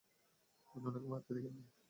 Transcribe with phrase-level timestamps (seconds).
[0.67, 1.63] আপনি উনাকে মারতে দেখেননি?